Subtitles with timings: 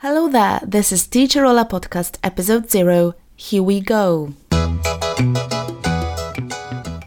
[0.00, 3.14] Hello there, this is Teacher Ola Podcast Episode 0.
[3.34, 4.32] Here we go.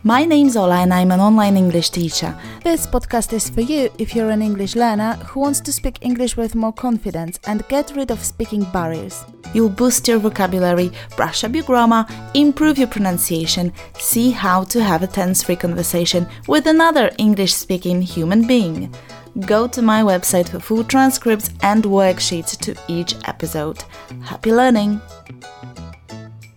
[0.04, 2.38] My name's Ola and I'm an online English teacher.
[2.66, 6.36] This podcast is for you if you're an English learner who wants to speak English
[6.36, 9.24] with more confidence and get rid of speaking barriers.
[9.54, 15.02] You'll boost your vocabulary, brush up your grammar, improve your pronunciation, see how to have
[15.02, 18.94] a tense free conversation with another English speaking human being
[19.40, 23.84] go to my website for full transcripts and worksheets to each episode.
[24.24, 25.02] Happy learning!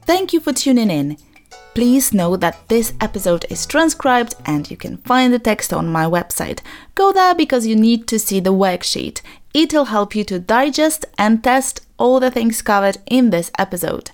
[0.03, 1.17] Thank you for tuning in.
[1.75, 6.05] Please know that this episode is transcribed and you can find the text on my
[6.05, 6.61] website.
[6.95, 9.23] Go there because you need to see the worksheet.
[9.53, 14.11] It'll help you to digest and test all the things covered in this episode.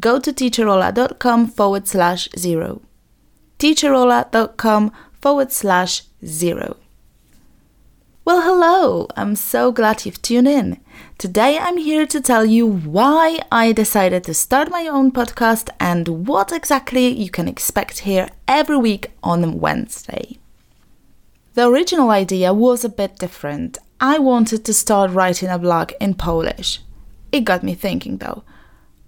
[0.00, 2.82] Go to teacherola.com forward slash zero.
[3.58, 6.76] teacherola.com forward slash zero.
[8.26, 9.06] Well, hello!
[9.18, 10.80] I'm so glad you've tuned in.
[11.18, 16.26] Today I'm here to tell you why I decided to start my own podcast and
[16.26, 20.38] what exactly you can expect here every week on Wednesday.
[21.52, 23.76] The original idea was a bit different.
[24.00, 26.80] I wanted to start writing a blog in Polish.
[27.30, 28.42] It got me thinking though.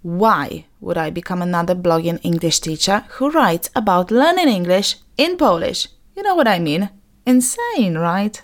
[0.03, 5.87] Why would I become another blogging English teacher who writes about learning English in Polish?
[6.15, 6.91] You know what I mean?
[7.25, 8.39] Insane, right?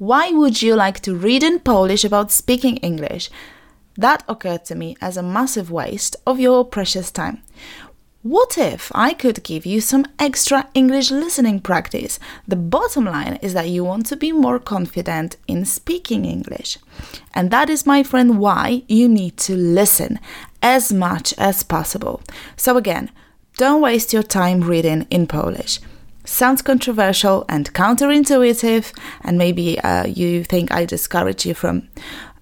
[0.00, 3.28] Why would you like to read in Polish about speaking English?
[3.98, 7.42] That occurred to me as a massive waste of your precious time.
[8.22, 12.18] What if I could give you some extra English listening practice?
[12.48, 16.78] The bottom line is that you want to be more confident in speaking English.
[17.34, 20.18] And that is, my friend, why you need to listen
[20.62, 22.22] as much as possible.
[22.56, 23.10] So, again,
[23.58, 25.78] don't waste your time reading in Polish
[26.30, 28.92] sounds controversial and counterintuitive,
[29.22, 31.88] and maybe uh, you think I discourage you from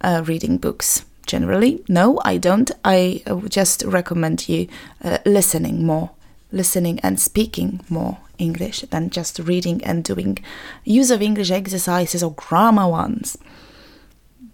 [0.00, 1.83] uh, reading books generally.
[1.89, 2.70] No, I don't.
[2.84, 4.69] I uh, just recommend you
[5.03, 6.11] uh, listening more,
[6.53, 10.38] listening and speaking more English than just reading and doing
[10.84, 13.37] use of English exercises or grammar ones.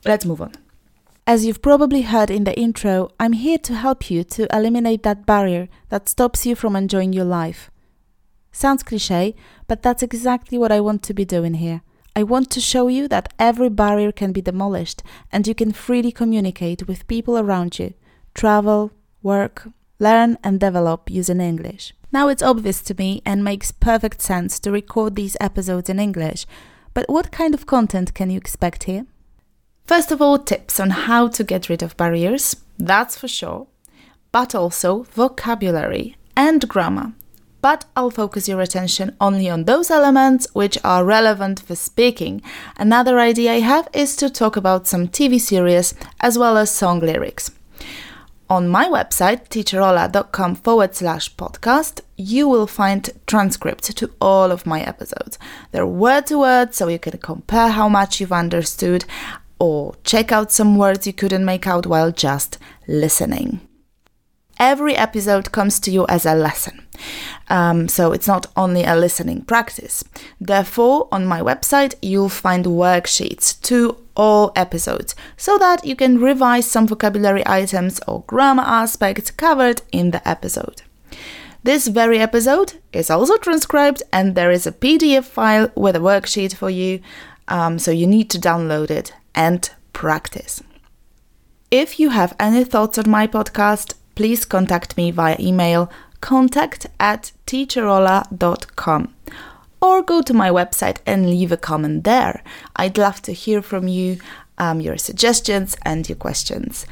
[0.05, 0.53] Let's move on.
[1.27, 5.25] As you've probably heard in the intro, I'm here to help you to eliminate that
[5.25, 7.71] barrier that stops you from enjoying your life.
[8.55, 9.35] Sounds cliche,
[9.67, 11.83] but that's exactly what I want to be doing here.
[12.15, 16.13] I want to show you that every barrier can be demolished and you can freely
[16.13, 17.95] communicate with people around you,
[18.33, 18.93] travel,
[19.25, 19.67] work,
[19.99, 21.95] learn, and develop using English.
[22.13, 26.47] Now it's obvious to me and makes perfect sense to record these episodes in English,
[26.95, 29.05] but what kind of content can you expect here?
[29.85, 33.67] First of all, tips on how to get rid of barriers, that's for sure,
[34.31, 37.15] but also vocabulary and grammar
[37.65, 42.43] but I'll focus your attention only on those elements which are relevant for speaking.
[42.77, 47.01] Another idea I have is to talk about some TV series as well as song
[47.01, 47.53] lyrics.
[48.51, 54.83] On my website, teacherola.com forward slash podcast, you will find transcripts to all of my
[54.83, 55.39] episodes.
[55.71, 59.07] They're word to word, so you can compare how much you've understood
[59.59, 63.67] or check out some words you couldn't make out while just listening.
[64.59, 66.84] Every episode comes to you as a lesson.
[67.49, 70.05] Um, so it's not only a listening practice.
[70.41, 76.71] Therefore, on my website, you'll find worksheets to all episodes so that you can revise
[76.71, 80.83] some vocabulary items or grammar aspects covered in the episode.
[81.63, 86.55] This very episode is also transcribed, and there is a PDF file with a worksheet
[86.55, 87.01] for you,
[87.49, 90.63] um, so you need to download it and practice.
[91.71, 95.91] If you have any thoughts on my podcast, please contact me via email
[96.25, 99.15] contact at teacherola.com
[99.83, 102.43] or go to my website and leave a comment there.
[102.77, 104.19] I'd love to hear from you,
[104.57, 106.87] um, your suggestions, and your questions.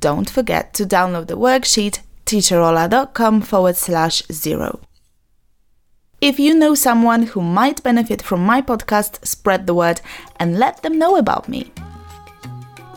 [0.00, 4.80] Don't forget to download the worksheet teacherola.com forward slash zero.
[6.22, 10.00] If you know someone who might benefit from my podcast, spread the word
[10.40, 11.70] and let them know about me.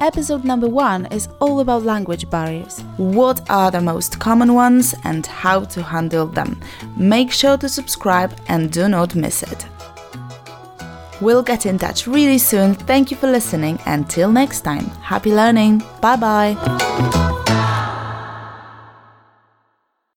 [0.01, 2.79] Episode number one is all about language barriers.
[2.97, 6.59] What are the most common ones and how to handle them?
[6.97, 9.67] Make sure to subscribe and do not miss it.
[11.21, 12.73] We'll get in touch really soon.
[12.73, 13.77] Thank you for listening.
[13.85, 15.83] Until next time, happy learning.
[16.01, 17.27] Bye bye.